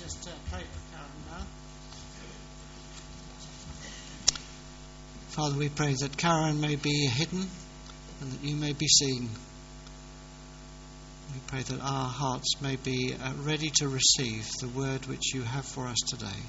just 0.00 0.28
uh, 0.28 0.32
pray 0.50 0.60
for 0.60 0.96
Karen 0.96 1.10
now. 1.30 1.46
Father, 5.28 5.58
we 5.58 5.68
pray 5.68 5.94
that 6.00 6.16
Karen 6.16 6.60
may 6.60 6.76
be 6.76 7.06
hidden 7.06 7.46
and 8.20 8.32
that 8.32 8.42
you 8.42 8.56
may 8.56 8.72
be 8.72 8.86
seen. 8.86 9.28
We 11.34 11.40
pray 11.46 11.62
that 11.62 11.80
our 11.80 12.08
hearts 12.08 12.60
may 12.62 12.76
be 12.76 13.14
uh, 13.14 13.32
ready 13.42 13.70
to 13.76 13.88
receive 13.88 14.48
the 14.60 14.68
word 14.68 15.06
which 15.06 15.34
you 15.34 15.42
have 15.42 15.66
for 15.66 15.86
us 15.86 15.98
today 16.08 16.40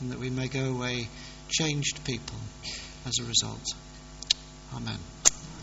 and 0.00 0.10
that 0.10 0.18
we 0.18 0.28
may 0.28 0.48
go 0.48 0.66
away 0.66 1.08
changed 1.48 2.04
people 2.04 2.36
as 3.06 3.14
a 3.20 3.24
result. 3.24 3.64
Amen. 4.74 4.98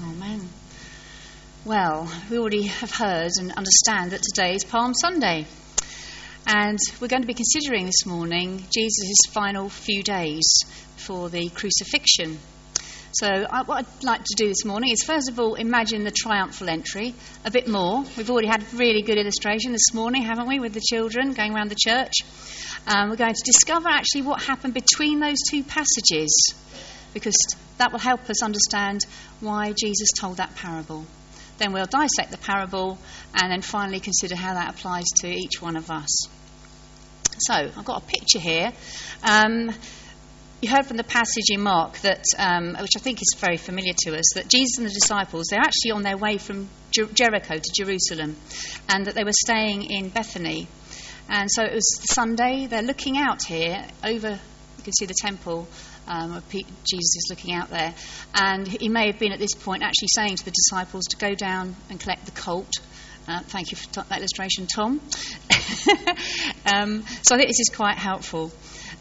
Amen. 0.04 0.50
Well, 1.64 2.12
we 2.30 2.40
already 2.40 2.64
have 2.64 2.92
heard 2.92 3.30
and 3.40 3.52
understand 3.52 4.12
that 4.12 4.24
today 4.24 4.56
is 4.56 4.64
Palm 4.64 4.94
Sunday. 4.96 5.46
And 6.54 6.80
we're 7.00 7.08
going 7.08 7.22
to 7.22 7.28
be 7.28 7.34
considering 7.34 7.86
this 7.86 8.06
morning 8.06 8.66
Jesus' 8.76 9.16
final 9.30 9.70
few 9.70 10.04
days 10.04 10.44
for 10.98 11.30
the 11.30 11.48
crucifixion. 11.48 12.40
So, 13.14 13.28
I, 13.28 13.64
what 13.64 13.86
I'd 13.86 14.04
like 14.04 14.26
to 14.26 14.36
do 14.36 14.50
this 14.50 14.66
morning 14.66 14.92
is 14.92 15.02
first 15.02 15.30
of 15.30 15.40
all 15.40 15.56
imagine 15.56 16.04
the 16.04 16.12
triumphal 16.12 16.68
entry 16.68 17.16
a 17.46 17.52
bit 17.52 17.70
more. 17.70 18.04
We've 18.18 18.30
already 18.30 18.50
had 18.50 18.64
a 18.64 18.76
really 18.76 19.02
good 19.02 19.18
illustration 19.18 19.72
this 19.72 19.94
morning, 19.94 20.24
haven't 20.24 20.50
we, 20.50 20.60
with 20.60 20.74
the 20.74 20.82
children 20.82 21.32
going 21.32 21.56
around 21.56 21.70
the 21.70 21.80
church. 21.80 22.16
Um, 22.86 23.10
we're 23.10 23.16
going 23.16 23.34
to 23.34 23.44
discover 23.46 23.88
actually 23.88 24.24
what 24.24 24.44
happened 24.44 24.74
between 24.74 25.22
those 25.22 25.38
two 25.50 25.64
passages 25.64 26.54
because 27.14 27.38
that 27.78 27.94
will 27.94 28.00
help 28.00 28.30
us 28.30 28.44
understand 28.44 29.06
why 29.40 29.72
Jesus 29.72 30.10
told 30.20 30.36
that 30.38 30.54
parable. 30.58 31.06
Then 31.60 31.72
we'll 31.72 31.86
dissect 31.86 32.32
the 32.32 32.38
parable 32.38 32.98
and 33.34 33.50
then 33.50 33.62
finally 33.62 34.02
consider 34.02 34.36
how 34.36 34.54
that 34.56 34.72
applies 34.72 35.06
to 35.22 35.30
each 35.30 35.62
one 35.62 35.78
of 35.78 35.90
us. 35.90 36.10
So, 37.48 37.54
I've 37.54 37.86
got 37.86 38.04
a 38.04 38.06
picture 38.06 38.40
here. 38.40 38.72
Um, 39.24 39.72
you 40.62 40.70
heard 40.70 40.86
from 40.86 40.98
the 40.98 41.04
passage 41.04 41.46
in 41.50 41.62
Mark 41.62 41.98
that, 42.00 42.24
um, 42.38 42.78
which 42.80 42.92
I 42.96 43.00
think 43.00 43.20
is 43.20 43.36
very 43.40 43.58
familiar 43.58 43.94
to 44.06 44.16
us, 44.16 44.34
that 44.36 44.48
Jesus 44.48 44.78
and 44.78 44.86
the 44.86 44.94
disciples 44.94 45.48
they're 45.50 45.60
actually 45.60 45.92
on 45.92 46.04
their 46.04 46.18
way 46.18 46.38
from 46.38 46.70
Jer- 46.92 47.10
Jericho 47.14 47.56
to 47.56 47.72
Jerusalem, 47.76 48.36
and 48.88 49.06
that 49.06 49.16
they 49.16 49.24
were 49.24 49.32
staying 49.34 49.84
in 49.90 50.10
Bethany. 50.10 50.68
And 51.28 51.50
so 51.50 51.64
it 51.64 51.74
was 51.74 52.14
Sunday. 52.14 52.68
They're 52.68 52.84
looking 52.84 53.18
out 53.18 53.44
here 53.44 53.88
over. 54.04 54.30
You 54.30 54.84
can 54.84 54.94
see 54.94 55.06
the 55.06 55.16
temple. 55.20 55.68
Um, 56.08 56.44
Jesus 56.52 57.16
is 57.16 57.28
looking 57.30 57.56
out 57.56 57.70
there, 57.70 57.96
and 58.36 58.68
he 58.68 58.90
may 58.90 59.08
have 59.08 59.18
been 59.18 59.32
at 59.32 59.40
this 59.40 59.54
point 59.54 59.82
actually 59.82 60.10
saying 60.16 60.36
to 60.36 60.46
the 60.46 60.52
disciples 60.52 61.06
to 61.06 61.18
go 61.18 61.34
down 61.34 61.76
and 61.90 62.00
collect 62.00 62.26
the 62.26 62.32
colt. 62.32 62.72
Uh, 63.28 63.40
thank 63.44 63.72
you 63.72 63.78
for 63.78 64.04
that 64.04 64.18
illustration, 64.18 64.68
Tom. 64.68 65.00
um, 66.72 67.04
so 67.24 67.36
I 67.36 67.38
think 67.38 67.50
this 67.50 67.60
is 67.60 67.72
quite 67.76 67.98
helpful. 67.98 68.52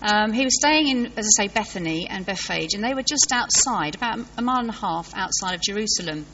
Um, 0.02 0.32
he 0.32 0.44
was 0.44 0.54
staying 0.58 0.88
in, 0.88 1.06
as 1.18 1.28
I 1.38 1.44
say, 1.44 1.48
Bethany 1.48 2.08
and 2.08 2.24
Bethphage, 2.24 2.74
and 2.74 2.82
they 2.82 2.94
were 2.94 3.02
just 3.02 3.30
outside, 3.32 3.94
about 3.94 4.20
a 4.38 4.42
mile 4.42 4.60
and 4.60 4.70
a 4.70 4.72
half 4.72 5.12
outside 5.14 5.54
of 5.54 5.60
Jerusalem. 5.60 6.24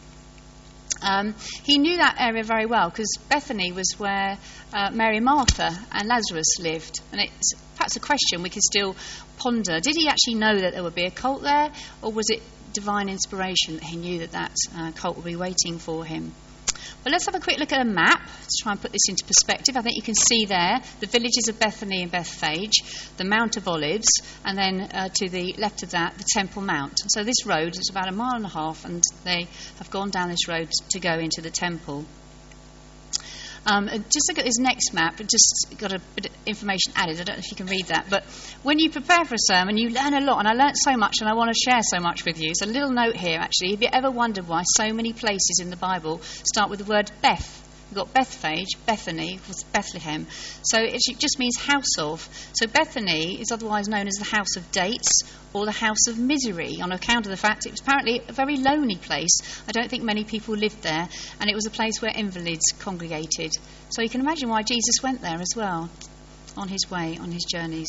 Um, 1.02 1.34
he 1.62 1.78
knew 1.78 1.96
that 1.96 2.16
area 2.18 2.42
very 2.42 2.66
well 2.66 2.88
because 2.88 3.18
Bethany 3.28 3.72
was 3.72 3.94
where 3.98 4.38
uh, 4.72 4.90
Mary, 4.92 5.20
Martha, 5.20 5.76
and 5.92 6.08
Lazarus 6.08 6.58
lived. 6.58 7.00
And 7.12 7.20
it's 7.20 7.54
perhaps 7.76 7.96
a 7.96 8.00
question 8.00 8.42
we 8.42 8.50
can 8.50 8.62
still 8.62 8.96
ponder. 9.38 9.80
Did 9.80 9.96
he 9.96 10.08
actually 10.08 10.36
know 10.36 10.58
that 10.58 10.72
there 10.72 10.82
would 10.82 10.94
be 10.94 11.04
a 11.04 11.10
cult 11.10 11.42
there, 11.42 11.70
or 12.02 12.12
was 12.12 12.30
it 12.30 12.42
divine 12.72 13.08
inspiration 13.08 13.74
that 13.74 13.84
he 13.84 13.96
knew 13.96 14.20
that 14.20 14.32
that 14.32 14.54
uh, 14.76 14.92
cult 14.92 15.16
would 15.16 15.24
be 15.24 15.36
waiting 15.36 15.78
for 15.78 16.04
him? 16.04 16.32
But 17.02 17.12
let's 17.12 17.26
have 17.26 17.34
a 17.34 17.40
quick 17.40 17.58
look 17.58 17.72
at 17.72 17.80
a 17.80 17.88
map 17.88 18.26
to 18.26 18.62
try 18.62 18.72
and 18.72 18.80
put 18.80 18.92
this 18.92 19.08
into 19.08 19.24
perspective. 19.24 19.76
I 19.76 19.82
think 19.82 19.96
you 19.96 20.02
can 20.02 20.14
see 20.14 20.44
there 20.44 20.80
the 21.00 21.06
villages 21.06 21.48
of 21.48 21.58
Bethany 21.58 22.02
and 22.02 22.10
Bethphage, 22.10 22.82
the 23.16 23.24
Mount 23.24 23.56
of 23.56 23.68
Olives, 23.68 24.08
and 24.44 24.58
then 24.58 24.80
uh, 24.92 25.08
to 25.14 25.28
the 25.28 25.54
left 25.58 25.82
of 25.82 25.90
that, 25.90 26.18
the 26.18 26.26
Temple 26.34 26.62
Mount. 26.62 26.98
So 27.08 27.22
this 27.22 27.46
road 27.46 27.76
is 27.76 27.88
about 27.90 28.08
a 28.08 28.12
mile 28.12 28.34
and 28.34 28.44
a 28.44 28.48
half, 28.48 28.84
and 28.84 29.02
they 29.24 29.46
have 29.78 29.90
gone 29.90 30.10
down 30.10 30.30
this 30.30 30.48
road 30.48 30.70
to 30.90 30.98
go 31.00 31.18
into 31.18 31.40
the 31.40 31.50
temple. 31.50 32.04
Um, 33.66 33.88
just 33.88 34.28
look 34.28 34.38
at 34.38 34.44
this 34.44 34.58
next 34.58 34.94
map. 34.94 35.16
Just 35.18 35.74
got 35.76 35.92
a 35.92 36.00
bit 36.14 36.26
of 36.26 36.32
information 36.46 36.92
added. 36.94 37.20
I 37.20 37.24
don't 37.24 37.36
know 37.36 37.42
if 37.44 37.50
you 37.50 37.56
can 37.56 37.66
read 37.66 37.86
that. 37.86 38.06
But 38.08 38.24
when 38.62 38.78
you 38.78 38.90
prepare 38.90 39.24
for 39.24 39.34
a 39.34 39.38
sermon, 39.38 39.76
you 39.76 39.90
learn 39.90 40.14
a 40.14 40.20
lot. 40.20 40.38
And 40.38 40.48
I 40.48 40.52
learnt 40.52 40.76
so 40.76 40.96
much, 40.96 41.16
and 41.20 41.28
I 41.28 41.34
want 41.34 41.52
to 41.52 41.58
share 41.58 41.82
so 41.82 41.98
much 42.00 42.24
with 42.24 42.40
you. 42.40 42.52
So 42.54 42.66
a 42.66 42.70
little 42.70 42.92
note 42.92 43.16
here, 43.16 43.38
actually. 43.40 43.72
Have 43.72 43.82
you 43.82 43.88
ever 43.92 44.10
wondered 44.10 44.46
why 44.46 44.62
so 44.64 44.92
many 44.92 45.12
places 45.12 45.58
in 45.60 45.70
the 45.70 45.76
Bible 45.76 46.20
start 46.22 46.70
with 46.70 46.78
the 46.78 46.84
word 46.84 47.10
Beth? 47.22 47.65
We've 47.88 47.98
got 47.98 48.12
Bethphage, 48.12 48.70
Bethany, 48.84 49.38
was 49.46 49.62
Bethlehem. 49.72 50.26
So 50.62 50.78
it 50.80 51.00
just 51.18 51.38
means 51.38 51.56
house 51.56 51.98
of. 51.98 52.28
So 52.52 52.66
Bethany 52.66 53.40
is 53.40 53.52
otherwise 53.52 53.86
known 53.86 54.08
as 54.08 54.14
the 54.14 54.24
house 54.24 54.56
of 54.56 54.72
dates 54.72 55.22
or 55.52 55.66
the 55.66 55.72
house 55.72 56.08
of 56.08 56.18
misery 56.18 56.80
on 56.82 56.90
account 56.90 57.26
of 57.26 57.30
the 57.30 57.36
fact 57.36 57.64
it 57.64 57.70
was 57.70 57.80
apparently 57.80 58.22
a 58.28 58.32
very 58.32 58.56
lonely 58.56 58.96
place. 58.96 59.38
I 59.68 59.72
don't 59.72 59.88
think 59.88 60.02
many 60.02 60.24
people 60.24 60.54
lived 60.56 60.82
there, 60.82 61.08
and 61.40 61.48
it 61.48 61.54
was 61.54 61.66
a 61.66 61.70
place 61.70 62.02
where 62.02 62.10
invalids 62.12 62.64
congregated. 62.80 63.52
So 63.90 64.02
you 64.02 64.08
can 64.08 64.20
imagine 64.20 64.48
why 64.48 64.62
Jesus 64.62 64.96
went 65.02 65.20
there 65.20 65.40
as 65.40 65.54
well 65.54 65.88
on 66.56 66.68
his 66.68 66.90
way, 66.90 67.18
on 67.20 67.30
his 67.30 67.44
journeys. 67.44 67.88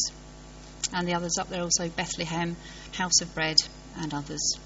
And 0.93 1.07
the 1.07 1.15
others 1.15 1.37
up 1.39 1.49
there 1.49 1.63
also 1.63 1.89
Bethlehem, 1.89 2.55
house 2.93 3.21
of 3.21 3.33
bread, 3.33 3.57
and 3.97 4.13
others. 4.13 4.57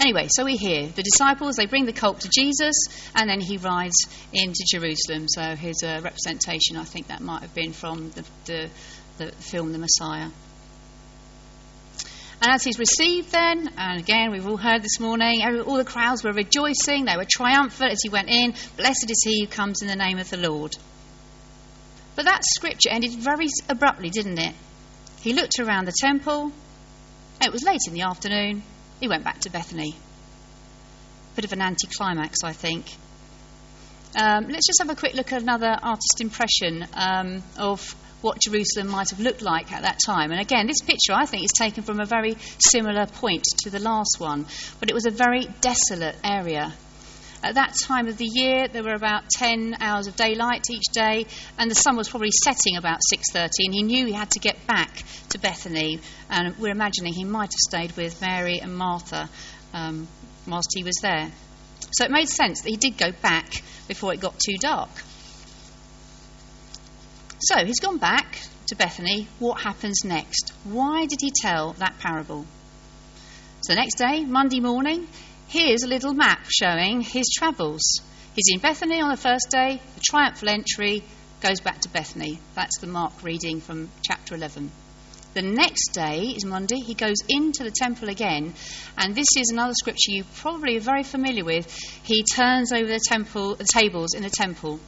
Anyway, 0.00 0.28
so 0.30 0.46
we 0.46 0.56
hear 0.56 0.86
the 0.86 1.02
disciples, 1.02 1.56
they 1.56 1.66
bring 1.66 1.84
the 1.84 1.92
colt 1.92 2.20
to 2.20 2.30
Jesus, 2.30 2.74
and 3.14 3.28
then 3.28 3.38
he 3.38 3.58
rides 3.58 4.06
into 4.32 4.64
Jerusalem. 4.66 5.28
So 5.28 5.42
here's 5.54 5.82
a 5.82 6.00
representation, 6.00 6.78
I 6.78 6.84
think 6.84 7.08
that 7.08 7.20
might 7.20 7.42
have 7.42 7.54
been 7.54 7.74
from 7.74 8.10
the, 8.12 8.24
the, 8.46 8.70
the 9.18 9.32
film 9.32 9.72
The 9.72 9.78
Messiah. 9.78 10.30
And 12.42 12.54
as 12.54 12.64
he's 12.64 12.78
received, 12.78 13.30
then, 13.30 13.68
and 13.76 14.00
again, 14.00 14.30
we've 14.30 14.48
all 14.48 14.56
heard 14.56 14.82
this 14.82 14.98
morning, 14.98 15.42
all 15.66 15.76
the 15.76 15.84
crowds 15.84 16.24
were 16.24 16.32
rejoicing, 16.32 17.04
they 17.04 17.18
were 17.18 17.26
triumphant 17.30 17.92
as 17.92 18.00
he 18.02 18.08
went 18.08 18.30
in. 18.30 18.54
Blessed 18.78 19.10
is 19.10 19.22
he 19.22 19.44
who 19.44 19.50
comes 19.50 19.82
in 19.82 19.88
the 19.88 19.96
name 19.96 20.18
of 20.18 20.30
the 20.30 20.38
Lord. 20.38 20.74
But 22.16 22.24
that 22.24 22.42
scripture 22.44 22.88
ended 22.90 23.12
very 23.12 23.48
abruptly, 23.68 24.08
didn't 24.08 24.38
it? 24.38 24.54
He 25.20 25.34
looked 25.34 25.60
around 25.60 25.84
the 25.84 25.92
temple. 26.00 26.52
It 27.42 27.52
was 27.52 27.62
late 27.62 27.80
in 27.86 27.92
the 27.92 28.02
afternoon. 28.02 28.62
He 29.00 29.08
went 29.08 29.24
back 29.24 29.40
to 29.40 29.50
Bethany. 29.50 29.96
Bit 31.34 31.44
of 31.46 31.52
an 31.52 31.62
anticlimax, 31.62 32.38
I 32.44 32.52
think. 32.52 32.86
Um, 34.14 34.48
let's 34.48 34.66
just 34.66 34.80
have 34.80 34.90
a 34.90 34.96
quick 34.96 35.14
look 35.14 35.32
at 35.32 35.40
another 35.40 35.76
artist 35.82 36.20
impression 36.20 36.86
um, 36.94 37.42
of 37.56 37.94
what 38.20 38.38
Jerusalem 38.40 38.88
might 38.88 39.10
have 39.10 39.20
looked 39.20 39.40
like 39.40 39.72
at 39.72 39.82
that 39.82 39.98
time. 40.04 40.30
And 40.30 40.40
again, 40.40 40.66
this 40.66 40.80
picture 40.80 41.12
I 41.12 41.24
think 41.24 41.44
is 41.44 41.52
taken 41.56 41.82
from 41.82 42.00
a 42.00 42.04
very 42.04 42.36
similar 42.58 43.06
point 43.06 43.44
to 43.62 43.70
the 43.70 43.78
last 43.78 44.16
one, 44.18 44.46
but 44.78 44.90
it 44.90 44.94
was 44.94 45.06
a 45.06 45.10
very 45.10 45.46
desolate 45.60 46.16
area. 46.22 46.74
At 47.42 47.54
that 47.54 47.74
time 47.86 48.06
of 48.06 48.18
the 48.18 48.28
year, 48.30 48.68
there 48.68 48.82
were 48.82 48.94
about 48.94 49.30
10 49.30 49.76
hours 49.80 50.06
of 50.06 50.16
daylight 50.16 50.64
each 50.70 50.84
day, 50.92 51.26
and 51.58 51.70
the 51.70 51.74
sun 51.74 51.96
was 51.96 52.08
probably 52.08 52.32
setting 52.44 52.76
about 52.76 53.00
6:30. 53.10 53.64
And 53.64 53.74
he 53.74 53.82
knew 53.82 54.06
he 54.06 54.12
had 54.12 54.30
to 54.32 54.38
get 54.38 54.66
back 54.66 55.02
to 55.30 55.38
Bethany, 55.38 56.00
and 56.28 56.56
we're 56.58 56.72
imagining 56.72 57.14
he 57.14 57.24
might 57.24 57.52
have 57.52 57.60
stayed 57.60 57.96
with 57.96 58.20
Mary 58.20 58.60
and 58.60 58.76
Martha 58.76 59.30
um, 59.72 60.06
whilst 60.46 60.70
he 60.74 60.84
was 60.84 60.96
there. 61.00 61.30
So 61.92 62.04
it 62.04 62.10
made 62.10 62.28
sense 62.28 62.60
that 62.60 62.68
he 62.68 62.76
did 62.76 62.98
go 62.98 63.10
back 63.22 63.62
before 63.88 64.12
it 64.12 64.20
got 64.20 64.38
too 64.38 64.56
dark. 64.58 64.90
So 67.40 67.64
he's 67.64 67.80
gone 67.80 67.96
back 67.96 68.38
to 68.68 68.76
Bethany. 68.76 69.28
What 69.38 69.62
happens 69.62 70.04
next? 70.04 70.52
Why 70.64 71.06
did 71.06 71.20
he 71.22 71.32
tell 71.34 71.72
that 71.74 71.98
parable? 71.98 72.44
So 73.62 73.72
the 73.72 73.76
next 73.76 73.96
day, 73.96 74.24
Monday 74.24 74.60
morning, 74.60 75.08
here's 75.50 75.82
a 75.82 75.88
little 75.88 76.14
map 76.14 76.46
showing 76.48 77.00
his 77.00 77.28
travels. 77.36 77.82
He's 78.34 78.54
in 78.54 78.60
Bethany 78.60 79.00
on 79.00 79.10
the 79.10 79.16
first 79.16 79.48
day, 79.50 79.80
the 79.96 80.00
triumphal 80.00 80.48
entry 80.48 81.02
goes 81.40 81.60
back 81.60 81.80
to 81.80 81.88
Bethany. 81.88 82.38
That's 82.54 82.78
the 82.78 82.86
Mark 82.86 83.24
reading 83.24 83.60
from 83.60 83.90
chapter 84.06 84.36
11. 84.36 84.70
The 85.34 85.42
next 85.42 85.88
day 85.92 86.34
is 86.36 86.44
Monday. 86.44 86.76
He 86.76 86.94
goes 86.94 87.16
into 87.28 87.64
the 87.64 87.72
temple 87.72 88.08
again, 88.08 88.54
and 88.96 89.14
this 89.14 89.26
is 89.36 89.50
another 89.50 89.74
scripture 89.74 90.12
you 90.12 90.24
probably 90.36 90.76
are 90.76 90.80
very 90.80 91.02
familiar 91.02 91.44
with. 91.44 91.72
He 92.04 92.22
turns 92.22 92.72
over 92.72 92.86
the 92.86 93.00
temple, 93.08 93.56
the 93.56 93.64
tables 93.64 94.14
in 94.14 94.22
the 94.22 94.30
temple. 94.30 94.78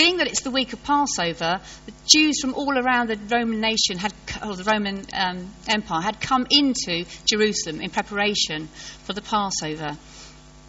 Being 0.00 0.16
that 0.16 0.28
it's 0.28 0.40
the 0.40 0.50
week 0.50 0.72
of 0.72 0.82
Passover, 0.82 1.60
the 1.84 1.92
Jews 2.06 2.40
from 2.40 2.54
all 2.54 2.78
around 2.78 3.10
the 3.10 3.18
Roman 3.30 3.60
nation 3.60 3.98
had, 3.98 4.14
or 4.42 4.56
the 4.56 4.64
Roman 4.64 5.04
um, 5.12 5.52
Empire, 5.68 6.00
had 6.00 6.22
come 6.22 6.46
into 6.48 7.04
Jerusalem 7.26 7.82
in 7.82 7.90
preparation 7.90 8.68
for 9.04 9.12
the 9.12 9.20
Passover 9.20 9.98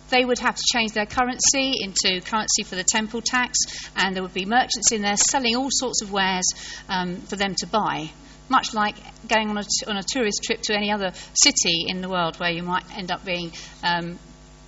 they 0.09 0.25
would 0.25 0.39
have 0.39 0.57
to 0.57 0.63
change 0.73 0.91
their 0.91 1.05
currency 1.05 1.75
into 1.79 2.19
currency 2.19 2.63
for 2.63 2.75
the 2.75 2.83
temple 2.83 3.21
tax, 3.21 3.57
and 3.95 4.13
there 4.13 4.21
would 4.21 4.33
be 4.33 4.43
merchants 4.43 4.91
in 4.91 5.01
there 5.01 5.15
selling 5.15 5.55
all 5.55 5.69
sorts 5.71 6.01
of 6.01 6.11
wares 6.11 6.43
um, 6.89 7.15
for 7.21 7.37
them 7.37 7.55
to 7.55 7.67
buy 7.67 8.11
much 8.49 8.73
like 8.73 8.95
going 9.29 9.49
on 9.49 9.57
a, 9.57 9.63
on 9.87 9.95
a 9.95 10.03
tourist 10.03 10.43
trip 10.43 10.61
to 10.61 10.75
any 10.75 10.91
other 10.91 11.13
city 11.33 11.85
in 11.87 12.01
the 12.01 12.09
world 12.09 12.37
where 12.37 12.51
you 12.51 12.61
might 12.61 12.83
end 12.97 13.09
up 13.09 13.23
being 13.23 13.49
um, 13.81 14.19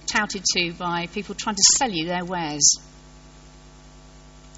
touted 0.05 0.41
to 0.55 0.71
by 0.75 1.05
people 1.07 1.35
trying 1.35 1.55
to 1.55 1.63
sell 1.77 1.91
you 1.91 2.07
their 2.07 2.23
wares. 2.23 2.79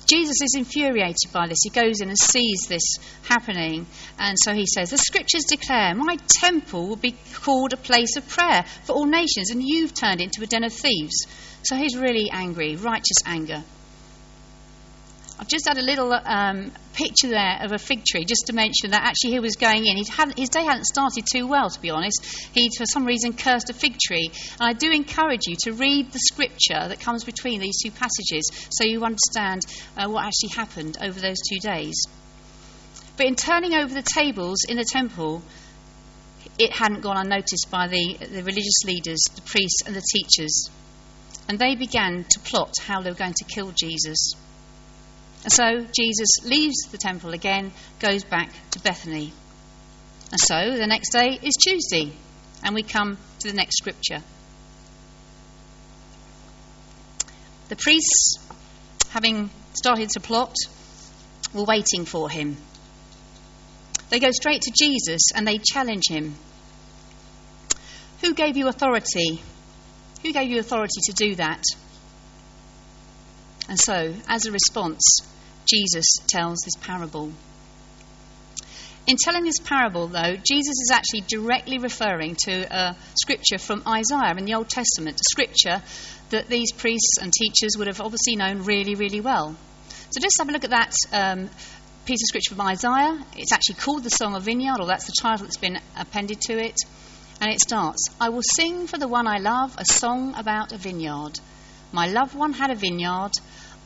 Jesus 0.05 0.41
is 0.41 0.55
infuriated 0.55 1.31
by 1.33 1.47
this. 1.47 1.57
He 1.63 1.69
goes 1.69 2.01
in 2.01 2.09
and 2.09 2.17
sees 2.17 2.61
this 2.67 2.97
happening. 3.23 3.87
And 4.19 4.37
so 4.43 4.53
he 4.53 4.65
says, 4.67 4.91
The 4.91 4.97
scriptures 4.97 5.45
declare, 5.45 5.95
My 5.95 6.17
temple 6.39 6.87
will 6.87 6.95
be 6.95 7.15
called 7.33 7.73
a 7.73 7.77
place 7.77 8.15
of 8.15 8.27
prayer 8.27 8.63
for 8.83 8.93
all 8.93 9.05
nations, 9.05 9.49
and 9.49 9.61
you've 9.63 9.93
turned 9.93 10.21
it 10.21 10.25
into 10.25 10.43
a 10.43 10.47
den 10.47 10.63
of 10.63 10.73
thieves. 10.73 11.25
So 11.63 11.75
he's 11.75 11.97
really 11.97 12.29
angry, 12.31 12.75
righteous 12.75 13.17
anger. 13.25 13.63
I've 15.37 15.49
just 15.49 15.67
had 15.67 15.77
a 15.77 15.81
little 15.81 16.13
um, 16.13 16.71
picture 16.93 17.27
there 17.27 17.59
of 17.61 17.73
a 17.73 17.77
fig 17.77 18.05
tree, 18.05 18.23
just 18.23 18.47
to 18.47 18.53
mention 18.53 18.91
that 18.91 19.03
actually 19.03 19.31
he 19.31 19.39
was 19.39 19.57
going 19.57 19.85
in. 19.85 20.01
Had, 20.05 20.37
his 20.37 20.47
day 20.47 20.63
hadn't 20.63 20.85
started 20.85 21.25
too 21.29 21.45
well, 21.45 21.69
to 21.69 21.81
be 21.81 21.89
honest. 21.89 22.25
He'd, 22.53 22.71
for 22.77 22.85
some 22.85 23.05
reason, 23.05 23.33
cursed 23.33 23.69
a 23.69 23.73
fig 23.73 23.97
tree. 23.99 24.31
And 24.59 24.69
I 24.69 24.71
do 24.71 24.89
encourage 24.91 25.41
you 25.47 25.55
to 25.63 25.73
read 25.73 26.13
the 26.13 26.19
scripture 26.19 26.87
that 26.87 27.01
comes 27.01 27.25
between 27.25 27.59
these 27.59 27.75
two 27.83 27.91
passages 27.91 28.49
so 28.69 28.85
you 28.85 29.03
understand 29.03 29.65
uh, 29.97 30.09
what 30.09 30.25
actually 30.25 30.55
happened 30.55 30.97
over 31.01 31.19
those 31.19 31.37
two 31.49 31.59
days. 31.59 32.01
But 33.17 33.27
in 33.27 33.35
turning 33.35 33.73
over 33.73 33.93
the 33.93 34.01
tables 34.01 34.59
in 34.69 34.77
the 34.77 34.85
temple, 34.89 35.41
it 36.57 36.71
hadn't 36.71 37.01
gone 37.01 37.17
unnoticed 37.17 37.67
by 37.69 37.87
the, 37.87 38.17
the 38.19 38.43
religious 38.43 38.83
leaders, 38.85 39.21
the 39.35 39.41
priests, 39.41 39.83
and 39.85 39.93
the 39.95 40.03
teachers. 40.13 40.69
And 41.49 41.59
they 41.59 41.75
began 41.75 42.23
to 42.23 42.39
plot 42.39 42.73
how 42.81 43.01
they 43.01 43.09
were 43.09 43.17
going 43.17 43.33
to 43.33 43.45
kill 43.45 43.71
Jesus. 43.71 44.33
And 45.45 45.53
so 45.53 45.85
Jesus 45.95 46.43
leaves 46.43 46.75
the 46.89 46.97
temple 46.97 47.29
again, 47.33 47.71
goes 47.99 48.23
back 48.23 48.49
to 48.71 48.79
Bethany. 48.79 49.31
And 50.31 50.39
so 50.41 50.75
the 50.75 50.87
next 50.87 51.11
day 51.11 51.37
is 51.39 51.53
Tuesday, 51.61 52.13
and 52.63 52.73
we 52.73 52.81
come 52.81 53.19
to 53.41 53.47
the 53.47 53.53
next 53.53 53.77
scripture. 53.77 54.23
The 57.69 57.75
priests, 57.75 58.39
having 59.09 59.51
started 59.75 60.09
to 60.13 60.19
plot, 60.19 60.55
were 61.53 61.65
waiting 61.65 62.05
for 62.05 62.27
him. 62.27 62.57
They 64.09 64.19
go 64.19 64.31
straight 64.31 64.63
to 64.63 64.73
Jesus 64.75 65.29
and 65.35 65.47
they 65.47 65.59
challenge 65.59 66.05
him. 66.09 66.33
Who 68.21 68.33
gave 68.33 68.57
you 68.57 68.67
authority? 68.67 69.43
Who 70.23 70.33
gave 70.33 70.49
you 70.49 70.57
authority 70.57 71.01
to 71.03 71.13
do 71.13 71.35
that? 71.35 71.63
And 73.69 73.79
so, 73.79 74.15
as 74.27 74.47
a 74.47 74.51
response, 74.51 75.03
Jesus 75.65 76.05
tells 76.27 76.59
this 76.63 76.75
parable. 76.81 77.31
In 79.07 79.17
telling 79.23 79.43
this 79.43 79.59
parable, 79.59 80.07
though, 80.07 80.35
Jesus 80.35 80.81
is 80.81 80.91
actually 80.91 81.21
directly 81.27 81.77
referring 81.77 82.35
to 82.45 82.75
a 82.75 82.95
scripture 83.21 83.59
from 83.59 83.83
Isaiah 83.87 84.35
in 84.35 84.45
the 84.45 84.55
Old 84.55 84.67
Testament, 84.67 85.19
scripture 85.29 85.83
that 86.31 86.47
these 86.47 86.71
priests 86.71 87.17
and 87.21 87.31
teachers 87.31 87.77
would 87.77 87.87
have 87.87 88.01
obviously 88.01 88.35
known 88.35 88.63
really, 88.63 88.95
really 88.95 89.21
well. 89.21 89.55
So 90.09 90.19
just 90.19 90.37
have 90.39 90.49
a 90.49 90.51
look 90.51 90.63
at 90.63 90.71
that 90.71 90.93
um, 91.13 91.49
piece 92.05 92.23
of 92.23 92.27
scripture 92.27 92.55
from 92.55 92.65
Isaiah. 92.65 93.23
It's 93.35 93.51
actually 93.51 93.75
called 93.75 94.03
the 94.03 94.09
Song 94.09 94.35
of 94.35 94.43
Vineyard, 94.43 94.79
or 94.79 94.87
that's 94.87 95.05
the 95.05 95.13
title 95.21 95.45
that's 95.45 95.57
been 95.57 95.79
appended 95.97 96.41
to 96.41 96.53
it. 96.53 96.77
And 97.41 97.51
it 97.51 97.59
starts 97.59 98.07
I 98.19 98.29
will 98.29 98.43
sing 98.55 98.87
for 98.87 98.97
the 98.97 99.07
one 99.07 99.27
I 99.27 99.37
love 99.37 99.75
a 99.77 99.85
song 99.85 100.33
about 100.35 100.71
a 100.71 100.77
vineyard. 100.77 101.39
My 101.91 102.07
loved 102.07 102.33
one 102.33 102.53
had 102.53 102.71
a 102.71 102.75
vineyard 102.75 103.31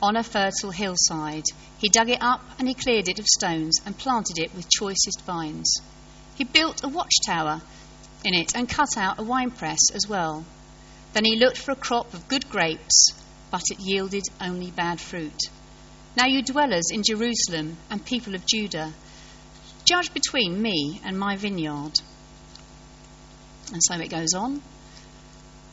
on 0.02 0.16
a 0.16 0.22
fertile 0.22 0.70
hillside. 0.70 1.44
He 1.78 1.88
dug 1.88 2.08
it 2.08 2.22
up 2.22 2.42
and 2.58 2.68
he 2.68 2.74
cleared 2.74 3.08
it 3.08 3.18
of 3.18 3.26
stones 3.26 3.78
and 3.84 3.96
planted 3.96 4.38
it 4.38 4.54
with 4.54 4.70
choicest 4.70 5.22
vines. 5.22 5.74
He 6.36 6.44
built 6.44 6.84
a 6.84 6.88
watchtower 6.88 7.60
in 8.24 8.34
it 8.34 8.54
and 8.54 8.68
cut 8.68 8.96
out 8.96 9.18
a 9.18 9.22
winepress 9.22 9.90
as 9.94 10.06
well. 10.08 10.44
Then 11.12 11.24
he 11.24 11.36
looked 11.36 11.58
for 11.58 11.72
a 11.72 11.76
crop 11.76 12.14
of 12.14 12.28
good 12.28 12.48
grapes, 12.48 13.08
but 13.50 13.62
it 13.70 13.80
yielded 13.80 14.24
only 14.40 14.70
bad 14.70 15.00
fruit. 15.00 15.40
Now, 16.16 16.26
you 16.26 16.42
dwellers 16.42 16.90
in 16.92 17.02
Jerusalem 17.02 17.76
and 17.88 18.04
people 18.04 18.34
of 18.34 18.46
Judah, 18.46 18.92
judge 19.84 20.12
between 20.12 20.60
me 20.60 21.00
and 21.04 21.18
my 21.18 21.36
vineyard. 21.36 22.00
And 23.72 23.82
so 23.82 23.94
it 23.94 24.10
goes 24.10 24.34
on. 24.34 24.62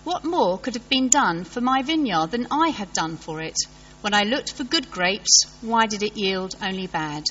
What 0.04 0.24
more 0.24 0.58
could 0.58 0.76
have 0.76 0.90
been 0.90 1.10
done 1.10 1.44
for 1.44 1.60
my 1.60 1.82
vineyard 1.82 2.32
than 2.32 2.48
I 2.52 2.70
had 2.70 2.94
done 2.94 3.18
for 3.18 3.42
it? 3.42 3.58
When 4.02 4.14
I 4.14 4.24
looked 4.24 4.54
for 4.54 4.64
good 4.64 4.92
grapes, 4.92 5.42
why 5.62 5.88
did 5.88 6.04
it 6.04 6.16
yield 6.16 6.56
only 6.62 6.88
bad? 6.88 7.24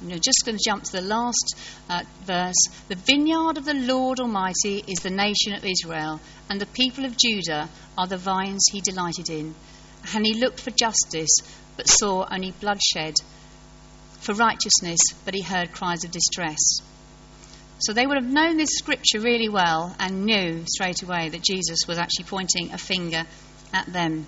And 0.00 0.10
we're 0.10 0.18
just 0.18 0.44
going 0.44 0.56
to 0.56 0.64
jump 0.64 0.84
to 0.84 0.92
the 0.92 1.00
last 1.00 1.56
uh, 1.90 2.02
verse. 2.22 2.68
The 2.88 2.94
vineyard 2.94 3.58
of 3.58 3.64
the 3.64 3.74
Lord 3.74 4.20
Almighty 4.20 4.84
is 4.86 5.00
the 5.00 5.10
nation 5.10 5.54
of 5.54 5.64
Israel, 5.64 6.20
and 6.48 6.60
the 6.60 6.66
people 6.66 7.04
of 7.04 7.16
Judah 7.16 7.68
are 7.98 8.06
the 8.06 8.16
vines 8.16 8.64
he 8.70 8.80
delighted 8.80 9.28
in. 9.28 9.54
And 10.14 10.24
he 10.24 10.34
looked 10.34 10.60
for 10.60 10.70
justice, 10.70 11.36
but 11.76 11.88
saw 11.88 12.26
only 12.30 12.52
bloodshed, 12.52 13.14
for 14.20 14.34
righteousness, 14.34 15.00
but 15.24 15.34
he 15.34 15.42
heard 15.42 15.72
cries 15.72 16.04
of 16.04 16.10
distress. 16.10 16.58
So 17.80 17.92
they 17.92 18.06
would 18.06 18.22
have 18.22 18.32
known 18.32 18.56
this 18.56 18.78
scripture 18.78 19.20
really 19.20 19.48
well 19.48 19.94
and 19.98 20.24
knew 20.24 20.64
straight 20.66 21.02
away 21.02 21.28
that 21.28 21.42
Jesus 21.42 21.80
was 21.88 21.98
actually 21.98 22.26
pointing 22.26 22.72
a 22.72 22.78
finger 22.78 23.24
at 23.72 23.92
them. 23.92 24.26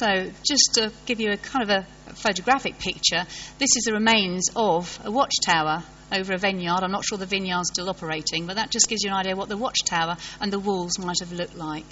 So, 0.00 0.30
just 0.42 0.70
to 0.76 0.90
give 1.04 1.20
you 1.20 1.30
a 1.30 1.36
kind 1.36 1.62
of 1.62 1.68
a 1.68 2.14
photographic 2.14 2.78
picture, 2.78 3.22
this 3.58 3.68
is 3.76 3.84
the 3.84 3.92
remains 3.92 4.46
of 4.56 4.98
a 5.04 5.10
watchtower 5.10 5.84
over 6.10 6.32
a 6.32 6.38
vineyard. 6.38 6.82
I'm 6.82 6.90
not 6.90 7.04
sure 7.04 7.18
the 7.18 7.26
vineyard's 7.26 7.68
still 7.70 7.90
operating, 7.90 8.46
but 8.46 8.56
that 8.56 8.70
just 8.70 8.88
gives 8.88 9.02
you 9.02 9.10
an 9.10 9.16
idea 9.16 9.36
what 9.36 9.50
the 9.50 9.58
watchtower 9.58 10.16
and 10.40 10.50
the 10.50 10.58
walls 10.58 10.98
might 10.98 11.18
have 11.20 11.32
looked 11.32 11.54
like. 11.54 11.84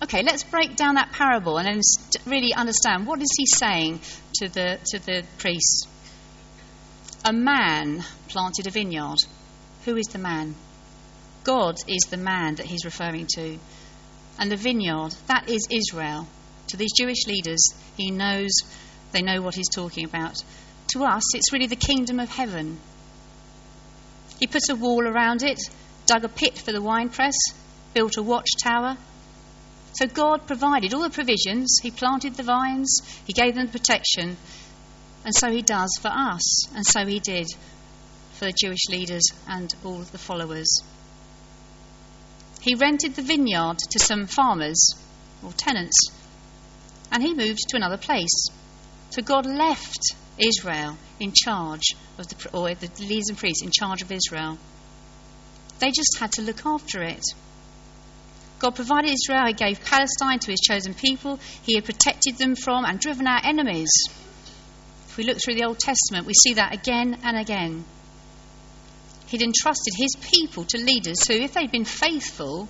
Okay, 0.00 0.22
let's 0.22 0.44
break 0.44 0.76
down 0.76 0.94
that 0.94 1.10
parable 1.10 1.58
and 1.58 1.66
then 1.66 1.80
really 2.24 2.54
understand 2.54 3.04
what 3.04 3.20
is 3.20 3.34
he 3.36 3.46
saying 3.46 3.98
to 4.34 4.48
the 4.48 4.78
to 4.92 5.00
the 5.00 5.24
priests. 5.38 5.88
A 7.24 7.32
man 7.32 8.04
planted 8.28 8.68
a 8.68 8.70
vineyard. 8.70 9.18
Who 9.86 9.96
is 9.96 10.06
the 10.06 10.18
man? 10.18 10.54
God 11.42 11.78
is 11.88 12.02
the 12.10 12.16
man 12.16 12.54
that 12.54 12.66
he's 12.66 12.84
referring 12.84 13.26
to 13.34 13.58
and 14.38 14.50
the 14.50 14.56
vineyard, 14.56 15.14
that 15.26 15.48
is 15.48 15.66
Israel. 15.70 16.28
To 16.68 16.76
these 16.76 16.92
Jewish 16.96 17.26
leaders, 17.26 17.66
he 17.96 18.10
knows, 18.10 18.50
they 19.12 19.22
know 19.22 19.40
what 19.40 19.54
he's 19.54 19.68
talking 19.74 20.04
about. 20.04 20.34
To 20.94 21.04
us, 21.04 21.34
it's 21.34 21.52
really 21.52 21.66
the 21.66 21.76
kingdom 21.76 22.20
of 22.20 22.28
heaven. 22.28 22.78
He 24.38 24.46
put 24.46 24.62
a 24.70 24.76
wall 24.76 25.06
around 25.06 25.42
it, 25.42 25.58
dug 26.06 26.24
a 26.24 26.28
pit 26.28 26.58
for 26.58 26.72
the 26.72 26.82
winepress, 26.82 27.34
built 27.94 28.16
a 28.16 28.22
watchtower. 28.22 28.96
So 29.94 30.06
God 30.06 30.46
provided 30.46 30.94
all 30.94 31.02
the 31.02 31.10
provisions. 31.10 31.78
He 31.82 31.90
planted 31.90 32.34
the 32.34 32.44
vines, 32.44 33.00
He 33.26 33.32
gave 33.32 33.54
them 33.54 33.68
protection, 33.68 34.36
and 35.24 35.34
so 35.34 35.50
He 35.50 35.62
does 35.62 35.90
for 36.00 36.08
us, 36.08 36.68
and 36.74 36.86
so 36.86 37.04
He 37.04 37.18
did 37.18 37.48
for 38.34 38.44
the 38.44 38.52
Jewish 38.52 38.88
leaders 38.88 39.24
and 39.48 39.74
all 39.84 39.98
the 39.98 40.18
followers. 40.18 40.68
He 42.60 42.74
rented 42.74 43.14
the 43.14 43.22
vineyard 43.22 43.78
to 43.78 43.98
some 43.98 44.26
farmers 44.26 44.90
or 45.44 45.52
tenants, 45.52 46.10
and 47.12 47.22
he 47.22 47.34
moved 47.34 47.60
to 47.68 47.76
another 47.76 47.98
place. 47.98 48.48
So 49.10 49.22
God 49.22 49.46
left 49.46 50.00
Israel 50.38 50.96
in 51.20 51.32
charge 51.32 51.94
of 52.18 52.28
the, 52.28 52.50
or 52.52 52.74
the 52.74 52.90
leaders 53.00 53.28
and 53.28 53.38
priests 53.38 53.62
in 53.62 53.70
charge 53.70 54.02
of 54.02 54.12
Israel. 54.12 54.58
They 55.78 55.88
just 55.88 56.18
had 56.18 56.32
to 56.32 56.42
look 56.42 56.66
after 56.66 57.02
it. 57.02 57.22
God 58.58 58.74
provided 58.74 59.12
Israel, 59.12 59.46
He 59.46 59.52
gave 59.52 59.84
Palestine 59.84 60.40
to 60.40 60.50
His 60.50 60.60
chosen 60.60 60.94
people, 60.94 61.38
He 61.62 61.76
had 61.76 61.84
protected 61.84 62.38
them 62.38 62.56
from 62.56 62.84
and 62.84 62.98
driven 62.98 63.26
out 63.26 63.44
enemies. 63.44 63.90
If 65.06 65.16
we 65.16 65.24
look 65.24 65.38
through 65.42 65.54
the 65.54 65.64
Old 65.64 65.78
Testament, 65.78 66.26
we 66.26 66.34
see 66.34 66.54
that 66.54 66.74
again 66.74 67.18
and 67.22 67.36
again. 67.38 67.84
He'd 69.28 69.42
entrusted 69.42 69.92
his 69.96 70.16
people 70.20 70.64
to 70.64 70.78
leaders 70.78 71.26
who, 71.28 71.34
if 71.34 71.52
they'd 71.52 71.70
been 71.70 71.84
faithful, 71.84 72.68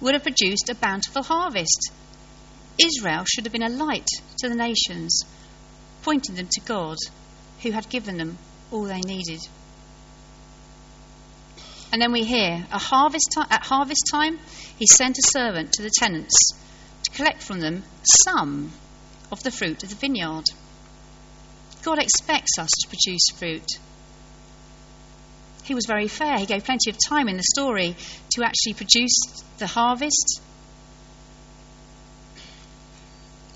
would 0.00 0.14
have 0.14 0.22
produced 0.22 0.70
a 0.70 0.74
bountiful 0.74 1.22
harvest. 1.22 1.92
Israel 2.78 3.24
should 3.26 3.44
have 3.44 3.52
been 3.52 3.62
a 3.62 3.68
light 3.68 4.08
to 4.38 4.48
the 4.48 4.54
nations, 4.54 5.22
pointing 6.02 6.36
them 6.36 6.48
to 6.50 6.60
God, 6.62 6.96
who 7.62 7.70
had 7.72 7.90
given 7.90 8.16
them 8.16 8.38
all 8.70 8.84
they 8.84 9.00
needed. 9.00 9.40
And 11.92 12.00
then 12.00 12.12
we 12.12 12.24
hear 12.24 12.66
harvest 12.70 13.36
at 13.50 13.66
harvest 13.66 14.08
time, 14.10 14.38
he 14.78 14.86
sent 14.86 15.18
a 15.18 15.30
servant 15.30 15.72
to 15.72 15.82
the 15.82 15.90
tenants 15.98 16.34
to 17.04 17.10
collect 17.10 17.42
from 17.42 17.60
them 17.60 17.82
some 18.24 18.72
of 19.30 19.42
the 19.42 19.50
fruit 19.50 19.82
of 19.82 19.90
the 19.90 19.96
vineyard. 19.96 20.44
God 21.82 21.98
expects 21.98 22.58
us 22.58 22.70
to 22.70 22.88
produce 22.88 23.38
fruit 23.38 23.66
he 25.70 25.74
was 25.76 25.86
very 25.86 26.08
fair. 26.08 26.36
He 26.36 26.46
gave 26.46 26.64
plenty 26.64 26.90
of 26.90 26.98
time 26.98 27.28
in 27.28 27.36
the 27.36 27.44
story 27.54 27.94
to 28.30 28.42
actually 28.42 28.74
produce 28.74 29.14
the 29.58 29.68
harvest. 29.68 30.40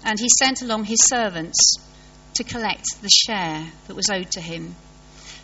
And 0.04 0.16
he 0.20 0.28
sent 0.28 0.62
along 0.62 0.84
his 0.84 1.00
servants 1.06 1.58
to 2.34 2.44
collect 2.44 2.84
the 3.02 3.08
share 3.08 3.66
that 3.88 3.96
was 3.96 4.10
owed 4.10 4.30
to 4.30 4.40
him. 4.40 4.76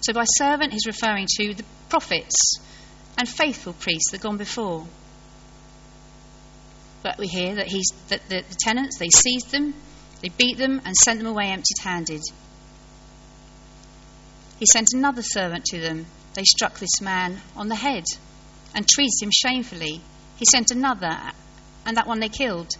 So, 0.02 0.12
by 0.12 0.22
servant, 0.38 0.72
he's 0.72 0.86
referring 0.86 1.26
to 1.38 1.54
the 1.54 1.64
prophets 1.88 2.36
and 3.18 3.28
faithful 3.28 3.72
priests 3.72 4.12
that 4.12 4.20
gone 4.20 4.36
before. 4.36 4.86
But 7.02 7.18
we 7.18 7.26
hear 7.26 7.56
that, 7.56 7.66
he's, 7.66 7.88
that 8.10 8.28
the, 8.28 8.44
the 8.48 8.56
tenants, 8.60 8.96
they 8.96 9.08
seized 9.08 9.50
them, 9.50 9.74
they 10.22 10.28
beat 10.28 10.56
them, 10.56 10.80
and 10.84 10.94
sent 10.94 11.18
them 11.18 11.26
away 11.26 11.46
empty 11.46 11.74
handed. 11.82 12.22
He 14.60 14.66
sent 14.66 14.90
another 14.94 15.22
servant 15.22 15.64
to 15.64 15.80
them. 15.80 16.06
They 16.40 16.44
struck 16.44 16.78
this 16.78 17.02
man 17.02 17.38
on 17.54 17.68
the 17.68 17.74
head 17.74 18.04
and 18.74 18.88
treated 18.88 19.20
him 19.20 19.30
shamefully. 19.30 20.00
He 20.38 20.46
sent 20.50 20.70
another, 20.70 21.14
and 21.84 21.98
that 21.98 22.06
one 22.06 22.20
they 22.20 22.30
killed. 22.30 22.70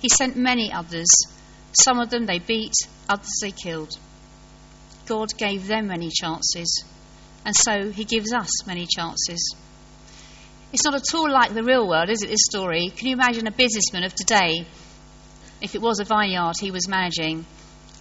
He 0.00 0.08
sent 0.08 0.36
many 0.36 0.72
others. 0.72 1.06
Some 1.84 2.00
of 2.00 2.10
them 2.10 2.26
they 2.26 2.40
beat, 2.40 2.74
others 3.08 3.30
they 3.40 3.52
killed. 3.52 3.92
God 5.06 5.28
gave 5.38 5.68
them 5.68 5.86
many 5.86 6.10
chances, 6.10 6.84
and 7.46 7.54
so 7.54 7.92
He 7.92 8.02
gives 8.02 8.32
us 8.32 8.66
many 8.66 8.84
chances. 8.84 9.54
It's 10.72 10.84
not 10.84 10.96
at 10.96 11.14
all 11.14 11.30
like 11.30 11.54
the 11.54 11.62
real 11.62 11.86
world, 11.86 12.10
is 12.10 12.20
it, 12.24 12.30
this 12.30 12.46
story? 12.50 12.90
Can 12.96 13.06
you 13.06 13.12
imagine 13.12 13.46
a 13.46 13.52
businessman 13.52 14.02
of 14.02 14.12
today, 14.16 14.66
if 15.62 15.76
it 15.76 15.80
was 15.80 16.00
a 16.00 16.04
vineyard 16.04 16.54
he 16.60 16.72
was 16.72 16.88
managing? 16.88 17.46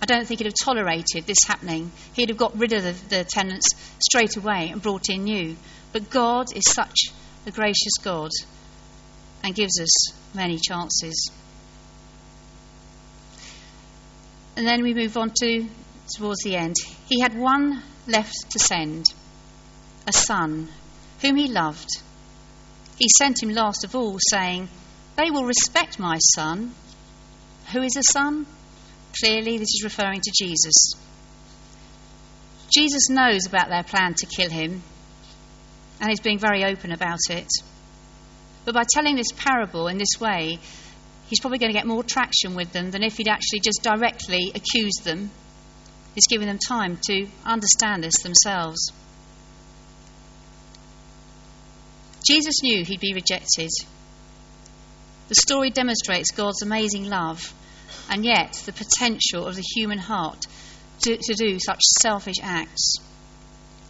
I 0.04 0.06
don't 0.06 0.28
think 0.28 0.42
he'd 0.42 0.48
have 0.48 0.54
tolerated 0.62 1.26
this 1.26 1.38
happening. 1.48 1.90
He'd 2.12 2.28
have 2.28 2.38
got 2.38 2.60
rid 2.60 2.74
of 2.74 2.84
the, 2.84 3.16
the 3.16 3.24
tenants 3.24 3.66
straight 4.00 4.36
away 4.36 4.68
and 4.70 4.82
brought 4.82 5.08
in 5.08 5.24
new. 5.24 5.56
But 5.94 6.10
God 6.10 6.48
is 6.54 6.66
such 6.68 7.06
a 7.48 7.52
gracious 7.52 7.94
God 8.04 8.32
and 9.46 9.56
gives 9.56 9.80
us 9.80 10.14
many 10.36 10.60
chances. 10.60 11.32
And 14.58 14.68
then 14.68 14.84
we 14.84 14.94
move 14.94 15.16
on 15.16 15.32
to 15.40 15.70
towards 16.18 16.44
the 16.44 16.58
end. 16.58 16.76
He 17.08 17.22
had 17.22 17.40
one 17.40 17.82
left 18.06 18.52
to 18.52 18.60
send, 18.60 19.06
a 20.06 20.12
son, 20.12 20.68
whom 21.22 21.38
he 21.38 21.48
loved. 21.48 21.88
He 22.98 23.08
sent 23.18 23.42
him 23.42 23.52
last 23.52 23.86
of 23.86 23.96
all, 23.96 24.18
saying, 24.30 24.68
They 25.16 25.32
will 25.32 25.46
respect 25.46 25.98
my 25.98 26.18
son. 26.36 26.76
Who 27.72 27.82
is 27.84 27.96
a 27.96 28.04
son? 28.12 28.46
Clearly, 29.20 29.58
this 29.58 29.70
is 29.70 29.82
referring 29.84 30.22
to 30.22 30.32
Jesus. 30.36 30.94
Jesus 32.74 33.10
knows 33.10 33.46
about 33.46 33.70
their 33.70 33.84
plan 33.84 34.16
to 34.16 34.26
kill 34.26 34.50
him, 34.50 34.82
and 36.00 36.10
he's 36.10 36.20
being 36.20 36.40
very 36.40 36.66
open 36.66 36.92
about 36.92 37.20
it. 37.30 37.48
But 38.66 38.74
by 38.74 38.84
telling 38.92 39.16
this 39.16 39.32
parable 39.36 39.88
in 39.88 39.98
this 39.98 40.20
way, 40.20 40.58
he's 41.28 41.40
probably 41.40 41.60
going 41.60 41.72
to 41.72 41.78
get 41.78 41.86
more 41.86 42.04
traction 42.04 42.56
with 42.56 42.72
them 42.72 42.90
than 42.92 43.04
if 43.04 43.18
he'd 43.18 43.28
actually 43.28 43.60
just 43.60 43.84
directly 43.84 44.52
accused 44.56 45.04
them. 45.04 45.30
He's 46.16 46.28
giving 46.28 46.48
them 46.48 46.60
time 46.60 46.98
to 47.10 47.28
understand 47.46 48.04
this 48.04 48.22
themselves. 48.24 48.92
Jesus 52.28 52.64
knew 52.64 52.84
he'd 52.86 53.00
be 53.00 53.14
rejected. 53.14 53.70
The 55.28 55.36
story 55.36 55.70
demonstrates 55.70 56.32
God's 56.32 56.62
amazing 56.64 57.06
love 57.06 57.54
and 58.10 58.26
yet 58.26 58.54
the 58.66 58.74
potential 58.74 59.46
of 59.46 59.56
the 59.56 59.64
human 59.76 59.98
heart 59.98 60.46
to, 61.02 61.18
to 61.18 61.34
do 61.34 61.58
such 61.60 61.80
selfish 62.02 62.38
acts. 62.42 62.96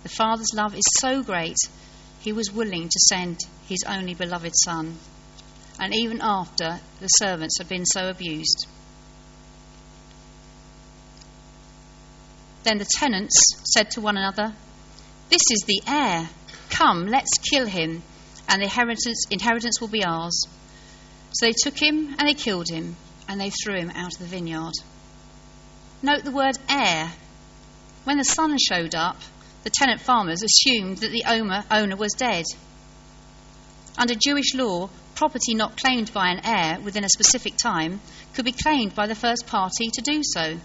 The 0.03 0.09
Father's 0.09 0.53
love 0.53 0.75
is 0.75 0.83
so 0.99 1.23
great, 1.23 1.57
he 2.19 2.33
was 2.33 2.51
willing 2.51 2.89
to 2.89 2.99
send 3.09 3.39
his 3.67 3.83
only 3.87 4.13
beloved 4.13 4.53
Son, 4.63 4.97
and 5.79 5.93
even 5.93 6.19
after 6.21 6.79
the 6.99 7.07
servants 7.07 7.57
had 7.57 7.67
been 7.67 7.85
so 7.85 8.09
abused. 8.09 8.67
Then 12.63 12.77
the 12.77 12.89
tenants 12.97 13.35
said 13.73 13.91
to 13.91 14.01
one 14.01 14.17
another, 14.17 14.53
This 15.29 15.41
is 15.51 15.63
the 15.67 15.81
heir. 15.85 16.29
Come, 16.69 17.07
let's 17.07 17.37
kill 17.51 17.65
him, 17.65 18.01
and 18.47 18.61
the 18.61 18.65
inheritance, 18.65 19.25
inheritance 19.29 19.81
will 19.81 19.89
be 19.89 20.03
ours. 20.03 20.45
So 21.33 21.45
they 21.45 21.53
took 21.53 21.77
him 21.77 22.15
and 22.17 22.27
they 22.27 22.33
killed 22.33 22.69
him 22.69 22.95
and 23.27 23.39
they 23.39 23.49
threw 23.49 23.75
him 23.75 23.91
out 23.91 24.13
of 24.13 24.19
the 24.19 24.25
vineyard. 24.25 24.73
Note 26.01 26.23
the 26.23 26.31
word 26.31 26.57
heir. 26.69 27.11
When 28.03 28.17
the 28.17 28.23
son 28.23 28.57
showed 28.57 28.95
up, 28.95 29.17
the 29.63 29.69
tenant 29.69 30.01
farmers 30.01 30.43
assumed 30.43 30.97
that 30.97 31.11
the 31.11 31.23
owner 31.25 31.95
was 31.95 32.13
dead. 32.13 32.43
Under 33.97 34.15
Jewish 34.15 34.53
law, 34.53 34.89
property 35.15 35.53
not 35.53 35.77
claimed 35.77 36.11
by 36.11 36.29
an 36.29 36.41
heir 36.43 36.79
within 36.81 37.05
a 37.05 37.09
specific 37.09 37.55
time 37.55 38.01
could 38.33 38.43
be 38.43 38.51
claimed 38.51 38.95
by 38.95 39.07
the 39.07 39.15
first 39.15 39.47
party 39.47 39.89
to 39.93 40.01
do 40.01 40.21
so. 40.23 40.57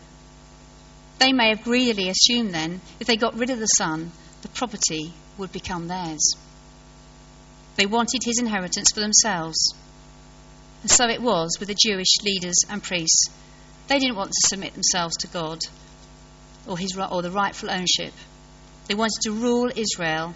They 1.18 1.32
may 1.32 1.50
have 1.50 1.62
greedily 1.62 2.08
assumed 2.08 2.52
then, 2.52 2.80
if 2.98 3.06
they 3.06 3.16
got 3.16 3.36
rid 3.36 3.50
of 3.50 3.58
the 3.58 3.66
son, 3.66 4.10
the 4.42 4.48
property 4.48 5.12
would 5.36 5.52
become 5.52 5.86
theirs. 5.86 6.32
They 7.76 7.86
wanted 7.86 8.22
his 8.24 8.40
inheritance 8.40 8.88
for 8.92 9.00
themselves. 9.00 9.74
And 10.82 10.90
so 10.90 11.08
it 11.08 11.20
was 11.20 11.56
with 11.58 11.68
the 11.68 11.76
Jewish 11.78 12.22
leaders 12.22 12.56
and 12.68 12.82
priests. 12.82 13.26
They 13.88 13.98
didn't 13.98 14.16
want 14.16 14.30
to 14.30 14.48
submit 14.48 14.74
themselves 14.74 15.16
to 15.18 15.28
God 15.28 15.58
or, 16.66 16.78
his, 16.78 16.96
or 16.96 17.22
the 17.22 17.30
rightful 17.30 17.70
ownership. 17.70 18.12
They 18.86 18.94
wanted 18.94 19.20
to 19.22 19.32
rule 19.32 19.70
Israel, 19.74 20.34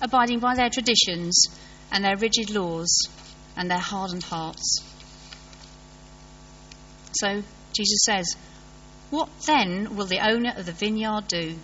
abiding 0.00 0.40
by 0.40 0.54
their 0.54 0.70
traditions 0.70 1.46
and 1.92 2.04
their 2.04 2.16
rigid 2.16 2.50
laws 2.50 3.08
and 3.56 3.70
their 3.70 3.78
hardened 3.78 4.24
hearts. 4.24 4.78
So 7.12 7.42
Jesus 7.72 7.98
says, 8.04 8.36
What 9.10 9.28
then 9.46 9.96
will 9.96 10.06
the 10.06 10.26
owner 10.26 10.52
of 10.56 10.66
the 10.66 10.72
vineyard 10.72 11.28
do? 11.28 11.56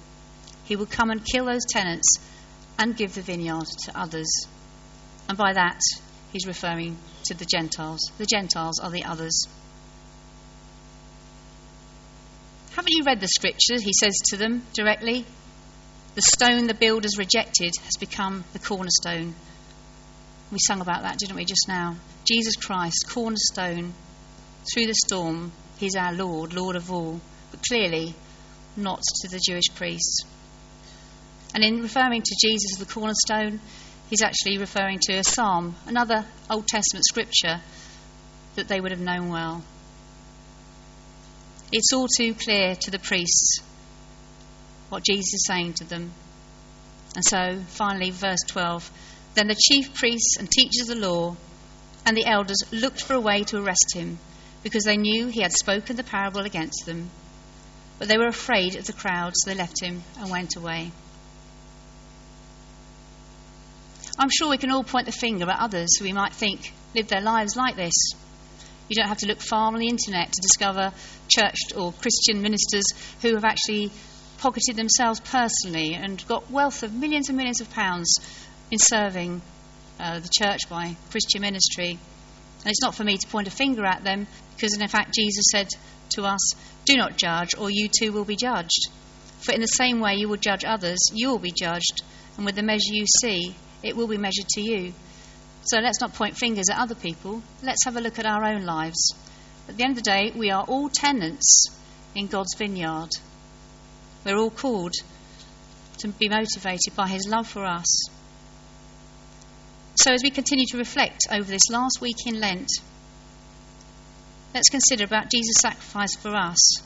He 0.65 0.77
will 0.77 0.87
come 0.87 1.11
and 1.11 1.25
kill 1.25 1.47
those 1.47 1.65
tenants 1.69 2.19
and 2.79 2.97
give 2.97 3.15
the 3.15 3.23
vineyard 3.23 3.67
to 3.85 3.99
others. 3.99 4.31
And 5.29 5.37
by 5.37 5.53
that, 5.53 5.81
he's 6.33 6.47
referring 6.47 6.97
to 7.31 7.39
the 7.39 7.45
Gentiles. 7.45 8.01
The 8.19 8.27
Gentiles 8.27 8.81
are 8.83 8.91
the 8.91 9.05
others. 9.05 9.45
Haven't 12.73 12.91
you 12.91 13.05
read 13.05 13.21
the 13.21 13.29
scriptures? 13.29 13.83
He 13.83 13.93
says 13.93 14.15
to 14.31 14.37
them 14.37 14.65
directly. 14.75 15.25
The 16.17 16.23
stone 16.23 16.67
the 16.67 16.75
builders 16.75 17.19
rejected 17.19 17.73
has 17.85 17.97
become 18.01 18.43
the 18.53 18.59
cornerstone. 18.59 19.37
We 20.51 20.59
sung 20.67 20.81
about 20.81 21.03
that, 21.03 21.19
didn't 21.19 21.37
we, 21.37 21.45
just 21.45 21.69
now? 21.69 21.97
Jesus 22.29 22.57
Christ, 22.57 23.07
cornerstone, 23.09 23.95
through 24.73 24.87
the 24.87 24.95
storm, 25.07 25.53
he's 25.79 25.95
our 25.95 26.13
Lord, 26.13 26.53
Lord 26.53 26.75
of 26.75 26.91
all, 26.91 27.21
but 27.53 27.63
clearly 27.69 28.15
not 28.77 29.01
to 29.23 29.29
the 29.29 29.41
Jewish 29.49 29.73
priests. 29.77 30.23
And 31.55 31.63
in 31.63 31.81
referring 31.81 32.23
to 32.23 32.37
Jesus 32.45 32.73
as 32.75 32.85
the 32.85 32.93
cornerstone, 32.93 33.61
he's 34.11 34.23
actually 34.23 34.59
referring 34.59 34.99
to 35.03 35.15
a 35.15 35.25
psalm, 35.25 35.77
another 35.87 36.27
Old 36.51 36.67
Testament 36.67 37.05
scripture 37.05 37.61
that 38.57 38.69
they 38.69 38.81
would 38.81 38.91
have 38.91 39.01
known 39.01 39.31
well. 39.31 39.63
It's 41.73 41.93
all 41.95 42.09
too 42.09 42.35
clear 42.35 42.75
to 42.75 42.91
the 42.91 42.99
priests 42.99 43.61
what 44.89 45.05
Jesus 45.05 45.35
is 45.35 45.47
saying 45.47 45.75
to 45.75 45.85
them. 45.85 46.11
And 47.15 47.25
so, 47.25 47.63
finally, 47.69 48.11
verse 48.11 48.41
12 48.49 48.91
Then 49.35 49.47
the 49.47 49.55
chief 49.55 49.95
priests 49.95 50.37
and 50.39 50.51
teachers 50.51 50.89
of 50.89 50.99
the 50.99 51.07
law 51.07 51.37
and 52.05 52.17
the 52.17 52.27
elders 52.27 52.59
looked 52.73 53.03
for 53.03 53.15
a 53.15 53.21
way 53.21 53.45
to 53.45 53.59
arrest 53.59 53.93
him, 53.95 54.19
because 54.63 54.85
they 54.85 54.97
knew 54.97 55.29
he 55.29 55.43
had 55.43 55.53
spoken 55.53 55.97
the 55.97 56.03
parable 56.03 56.41
against 56.41 56.85
them. 56.87 57.11
But 57.99 58.09
they 58.09 58.19
were 58.19 58.27
afraid 58.27 58.75
of 58.77 58.87
the 58.87 58.93
crowd, 58.93 59.35
so 59.37 59.51
they 59.51 59.57
left 59.57 59.81
him 59.81 60.03
and 60.19 60.31
went 60.31 60.57
away. 60.57 60.91
I'm 64.21 64.29
sure 64.29 64.51
we 64.51 64.59
can 64.59 64.71
all 64.71 64.85
point 64.85 65.07
the 65.07 65.13
finger 65.13 65.49
at 65.49 65.61
others 65.61 65.97
who 65.97 66.05
we 66.05 66.13
might 66.13 66.35
think 66.35 66.75
live 66.95 67.09
their 67.09 67.23
lives 67.23 67.57
like 67.57 67.75
this. 67.75 67.95
You 68.91 68.97
don't 68.97 69.09
have 69.09 69.17
to 69.19 69.27
look 69.27 69.41
far 69.41 69.69
on 69.69 69.79
the 69.79 69.89
internet 69.89 70.31
to 70.31 70.43
discover 70.43 70.93
church 71.35 71.57
or 71.75 71.95
Christian 71.95 72.43
ministers 72.43 72.85
who 73.23 73.33
have 73.33 73.45
actually 73.45 73.91
pocketed 74.37 74.77
themselves 74.77 75.21
personally 75.21 75.95
and 75.95 76.23
got 76.27 76.51
wealth 76.51 76.83
of 76.83 76.93
millions 76.93 77.31
and 77.31 77.39
millions 77.39 77.63
of 77.63 77.71
pounds 77.71 78.15
in 78.71 78.79
serving 78.79 79.41
uh, 79.99 80.19
the 80.21 80.29
church 80.39 80.69
by 80.69 80.97
Christian 81.11 81.41
ministry. 81.41 81.93
And 81.93 82.67
it's 82.67 82.83
not 82.83 82.95
for 82.95 83.05
me 83.05 83.17
to 83.17 83.27
point 83.27 83.49
a 83.49 83.51
finger 83.51 83.87
at 83.87 84.05
them 84.05 84.27
because, 84.55 84.77
in 84.77 84.87
fact, 84.89 85.15
Jesus 85.15 85.47
said 85.51 85.69
to 86.11 86.25
us, 86.25 86.53
Do 86.85 86.95
not 86.95 87.17
judge, 87.17 87.55
or 87.57 87.71
you 87.71 87.89
too 87.89 88.13
will 88.13 88.27
be 88.27 88.37
judged. 88.37 88.91
For 89.39 89.55
in 89.55 89.63
the 89.63 89.67
same 89.67 89.99
way 89.99 90.17
you 90.17 90.29
will 90.29 90.37
judge 90.37 90.67
others, 90.67 90.99
you 91.15 91.31
will 91.31 91.39
be 91.39 91.55
judged, 91.59 92.03
and 92.37 92.45
with 92.45 92.57
the 92.57 92.63
measure 92.63 92.93
you 92.93 93.07
see, 93.23 93.55
it 93.83 93.97
will 93.97 94.07
be 94.07 94.19
measured 94.19 94.49
to 94.51 94.61
you. 94.61 94.93
So 95.63 95.79
let's 95.79 96.01
not 96.01 96.15
point 96.15 96.37
fingers 96.37 96.67
at 96.71 96.79
other 96.79 96.95
people. 96.95 97.43
Let's 97.63 97.85
have 97.85 97.97
a 97.97 98.01
look 98.01 98.19
at 98.19 98.27
our 98.27 98.45
own 98.45 98.65
lives. 98.65 99.15
At 99.69 99.77
the 99.77 99.85
end 99.85 99.93
of 99.97 100.03
the 100.03 100.11
day, 100.11 100.33
we 100.35 100.51
are 100.51 100.65
all 100.65 100.89
tenants 100.89 101.67
in 102.15 102.27
God's 102.27 102.55
vineyard. 102.57 103.11
We're 104.25 104.37
all 104.37 104.51
called 104.51 104.95
to 105.99 106.09
be 106.09 106.29
motivated 106.29 106.95
by 106.97 107.09
His 107.09 107.27
love 107.29 107.47
for 107.47 107.65
us. 107.65 108.09
So, 109.97 110.13
as 110.13 110.23
we 110.23 110.31
continue 110.31 110.65
to 110.71 110.79
reflect 110.79 111.27
over 111.31 111.45
this 111.45 111.69
last 111.71 112.01
week 112.01 112.27
in 112.27 112.41
Lent, 112.41 112.69
let's 114.55 114.71
consider 114.71 115.05
about 115.05 115.31
Jesus' 115.31 115.61
sacrifice 115.61 116.17
for 116.17 116.35
us 116.35 116.81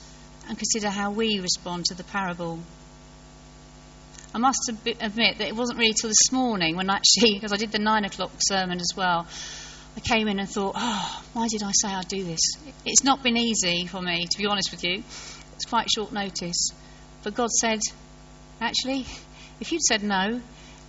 and 0.49 0.59
consider 0.59 0.91
how 0.91 1.11
we 1.11 1.39
respond 1.39 1.85
to 1.87 1.95
the 1.95 2.05
parable. 2.05 2.59
I 4.35 4.39
must 4.39 4.69
admit 4.69 4.99
that 4.99 5.47
it 5.47 5.55
wasn't 5.55 5.79
really 5.79 5.93
till 5.93 6.11
this 6.11 6.33
morning 6.33 6.77
when 6.77 6.91
actually, 6.91 7.35
because 7.35 7.53
I 7.53 7.57
did 7.57 7.71
the 7.71 7.79
nine 7.79 8.05
o'clock 8.05 8.33
sermon 8.41 8.81
as 8.81 8.91
well, 8.97 9.29
I 9.97 10.01
came 10.01 10.27
in 10.27 10.41
and 10.41 10.49
thought, 10.51 10.75
oh, 10.77 11.25
why 11.35 11.47
did 11.47 11.63
I 11.63 11.71
say 11.71 11.89
I'd 11.89 12.09
do 12.09 12.25
this? 12.25 12.41
It's 12.85 13.05
not 13.05 13.23
been 13.23 13.37
easy 13.37 13.87
for 13.87 14.03
me, 14.03 14.27
to 14.29 14.39
be 14.39 14.47
honest 14.47 14.73
with 14.73 14.83
you. 14.83 15.05
It's 15.55 15.67
quite 15.67 15.87
short 15.89 16.13
notice. 16.13 16.71
But 17.23 17.35
God 17.35 17.49
said, 17.49 17.79
actually, 18.61 19.07
if 19.61 19.71
you'd 19.71 19.83
said 19.83 20.03
no, 20.03 20.41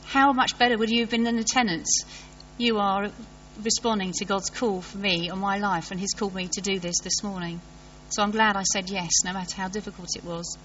how 0.06 0.34
much 0.34 0.58
better 0.58 0.76
would 0.76 0.90
you 0.90 1.02
have 1.02 1.12
been 1.12 1.24
than 1.24 1.36
the 1.36 1.44
tenants? 1.44 2.04
You 2.58 2.80
are 2.80 3.12
responding 3.64 4.12
to 4.14 4.26
God's 4.26 4.50
call 4.50 4.82
for 4.82 4.98
me 4.98 5.30
on 5.30 5.38
my 5.38 5.60
life, 5.60 5.92
and 5.92 6.00
He's 6.00 6.14
called 6.14 6.34
me 6.34 6.50
to 6.54 6.62
do 6.62 6.80
this 6.80 6.96
this 7.04 7.22
morning. 7.22 7.62
So 8.10 8.24
I'm 8.24 8.32
glad 8.32 8.56
I 8.56 8.64
said 8.64 8.90
yes, 8.90 9.12
no 9.24 9.34
matter 9.34 9.56
how 9.56 9.68
difficult 9.68 10.10
it 10.16 10.24
was. 10.24 10.58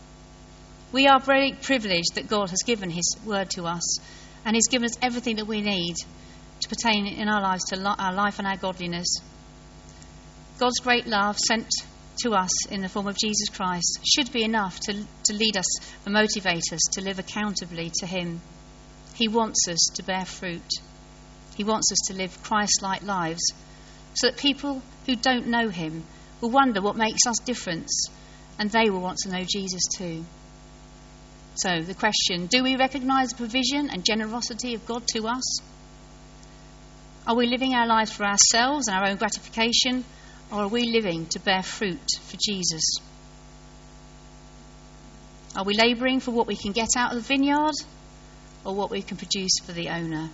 We 0.93 1.07
are 1.07 1.21
very 1.21 1.53
privileged 1.53 2.17
that 2.17 2.29
God 2.29 2.51
has 2.51 2.63
given 2.67 2.91
His 2.91 3.17
word 3.25 3.51
to 3.51 3.65
us, 3.65 3.99
and 4.45 4.57
He's 4.57 4.69
given 4.69 4.87
us 4.87 4.99
everything 5.01 5.37
that 5.37 5.47
we 5.47 5.61
need 5.61 5.95
to 6.61 6.69
pertain 6.69 7.07
in 7.07 7.29
our 7.29 7.41
lives 7.41 7.65
to 7.67 7.81
our 7.81 8.13
life 8.13 8.39
and 8.39 8.49
our 8.49 8.57
godliness. 8.57 9.09
God's 10.59 10.81
great 10.81 11.07
love 11.07 11.39
sent 11.39 11.69
to 12.23 12.33
us 12.33 12.67
in 12.67 12.83
the 12.83 12.89
form 12.89 13.07
of 13.07 13.17
Jesus 13.17 13.49
Christ 13.49 14.01
should 14.05 14.33
be 14.33 14.43
enough 14.43 14.81
to, 14.81 14.93
to 15.25 15.33
lead 15.33 15.57
us 15.57 15.81
and 16.05 16.13
motivate 16.13 16.73
us 16.73 16.81
to 16.93 17.03
live 17.03 17.21
accountably 17.21 17.93
to 18.01 18.07
Him. 18.07 18.41
He 19.15 19.29
wants 19.29 19.69
us 19.69 19.79
to 19.95 20.03
bear 20.03 20.25
fruit. 20.25 20.69
He 21.57 21.63
wants 21.63 21.93
us 21.93 22.09
to 22.09 22.15
live 22.15 22.43
Christ 22.43 22.83
like 22.83 23.03
lives 23.03 23.53
so 24.15 24.27
that 24.27 24.39
people 24.39 24.83
who 25.07 25.15
don't 25.15 25.47
know 25.47 25.69
Him 25.69 26.05
will 26.41 26.51
wonder 26.51 26.83
what 26.83 26.97
makes 26.97 27.27
us 27.29 27.37
different 27.45 27.89
and 28.59 28.71
they 28.71 28.91
will 28.91 29.01
want 29.01 29.19
to 29.19 29.31
know 29.31 29.45
Jesus 29.49 29.83
too. 29.97 30.25
So, 31.55 31.83
the 31.83 31.95
question 31.95 32.47
do 32.47 32.63
we 32.63 32.77
recognize 32.77 33.31
the 33.31 33.37
provision 33.37 33.91
and 33.91 34.05
generosity 34.05 34.75
of 34.75 34.87
God 34.87 35.07
to 35.09 35.27
us? 35.27 35.61
Are 37.27 37.37
we 37.37 37.47
living 37.47 37.75
our 37.75 37.87
lives 37.87 38.13
for 38.13 38.25
ourselves 38.25 38.89
and 38.89 38.97
our 38.97 39.09
own 39.09 39.17
gratification, 39.17 40.05
or 40.51 40.63
are 40.63 40.69
we 40.69 40.85
living 40.85 41.27
to 41.27 41.41
bear 41.41 41.63
fruit 41.63 42.11
for 42.23 42.37
Jesus? 42.37 42.83
Are 45.55 45.65
we 45.65 45.75
labouring 45.75 46.21
for 46.21 46.31
what 46.31 46.47
we 46.47 46.57
can 46.57 46.73
get 46.73 46.91
out 46.97 47.13
of 47.13 47.17
the 47.17 47.29
vineyard, 47.29 47.75
or 48.65 48.75
what 48.75 48.91
we 48.91 49.03
can 49.03 49.17
produce 49.17 49.59
for 49.65 49.73
the 49.73 49.89
owner? 49.89 50.31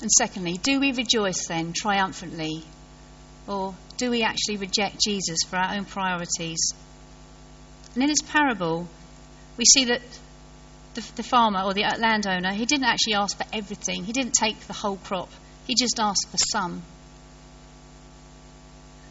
And 0.00 0.10
secondly, 0.10 0.58
do 0.62 0.78
we 0.78 0.92
rejoice 0.92 1.46
then 1.46 1.72
triumphantly, 1.72 2.64
or 3.48 3.74
do 3.96 4.10
we 4.10 4.22
actually 4.22 4.56
reject 4.56 5.00
Jesus 5.00 5.38
for 5.48 5.56
our 5.56 5.76
own 5.76 5.84
priorities? 5.84 6.72
And 7.94 8.02
in 8.02 8.08
this 8.08 8.22
parable, 8.22 8.88
we 9.56 9.64
see 9.64 9.86
that 9.86 10.02
the, 10.94 11.12
the 11.16 11.22
farmer 11.22 11.62
or 11.62 11.74
the 11.74 11.82
landowner, 11.98 12.52
he 12.52 12.66
didn't 12.66 12.86
actually 12.86 13.14
ask 13.14 13.36
for 13.36 13.46
everything. 13.52 14.04
He 14.04 14.12
didn't 14.12 14.34
take 14.34 14.60
the 14.60 14.72
whole 14.72 14.96
crop. 14.96 15.30
He 15.66 15.74
just 15.74 15.98
asked 15.98 16.28
for 16.30 16.38
some. 16.50 16.82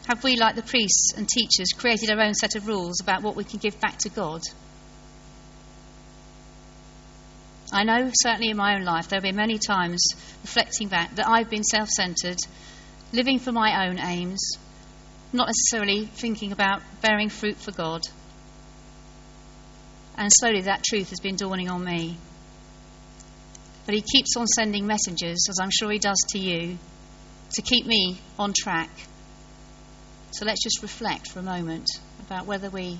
Have 0.08 0.22
we, 0.22 0.36
like 0.36 0.54
the 0.54 0.62
priests 0.62 1.12
and 1.16 1.28
teachers, 1.28 1.72
created 1.76 2.10
our 2.10 2.20
own 2.20 2.34
set 2.34 2.54
of 2.54 2.68
rules 2.68 3.00
about 3.00 3.22
what 3.22 3.34
we 3.34 3.42
can 3.42 3.58
give 3.58 3.80
back 3.80 3.98
to 3.98 4.08
God? 4.08 4.42
I 7.72 7.82
know, 7.82 8.10
certainly 8.14 8.50
in 8.50 8.56
my 8.56 8.76
own 8.76 8.84
life, 8.84 9.08
there 9.08 9.16
have 9.16 9.24
been 9.24 9.34
many 9.34 9.58
times, 9.58 10.00
reflecting 10.42 10.86
back, 10.86 11.16
that 11.16 11.26
I've 11.28 11.50
been 11.50 11.64
self 11.64 11.88
centered, 11.88 12.38
living 13.12 13.40
for 13.40 13.50
my 13.50 13.88
own 13.88 13.98
aims, 13.98 14.40
not 15.32 15.48
necessarily 15.48 16.06
thinking 16.06 16.52
about 16.52 16.82
bearing 17.00 17.28
fruit 17.28 17.56
for 17.56 17.72
God. 17.72 18.02
And 20.16 20.30
slowly 20.32 20.62
that 20.62 20.84
truth 20.84 21.10
has 21.10 21.20
been 21.20 21.36
dawning 21.36 21.68
on 21.68 21.84
me. 21.84 22.16
But 23.84 23.94
he 23.94 24.00
keeps 24.00 24.36
on 24.36 24.46
sending 24.46 24.86
messengers, 24.86 25.46
as 25.48 25.58
I'm 25.60 25.70
sure 25.70 25.90
he 25.90 25.98
does 25.98 26.18
to 26.30 26.38
you, 26.38 26.78
to 27.54 27.62
keep 27.62 27.86
me 27.86 28.18
on 28.38 28.52
track. 28.52 28.90
So 30.32 30.44
let's 30.44 30.62
just 30.62 30.82
reflect 30.82 31.30
for 31.30 31.38
a 31.38 31.42
moment 31.42 31.86
about 32.20 32.46
whether 32.46 32.70
we 32.70 32.98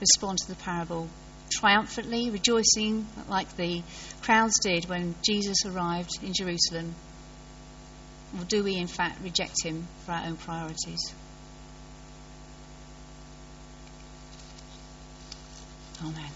respond 0.00 0.38
to 0.38 0.48
the 0.48 0.56
parable 0.56 1.08
triumphantly, 1.50 2.30
rejoicing 2.30 3.06
like 3.28 3.56
the 3.56 3.82
crowds 4.22 4.58
did 4.62 4.88
when 4.88 5.14
Jesus 5.22 5.64
arrived 5.66 6.10
in 6.22 6.32
Jerusalem? 6.34 6.94
Or 8.36 8.44
do 8.44 8.62
we, 8.62 8.76
in 8.76 8.86
fact, 8.86 9.22
reject 9.22 9.62
him 9.64 9.88
for 10.04 10.12
our 10.12 10.26
own 10.26 10.36
priorities? 10.36 11.14
Amen. 16.02 16.30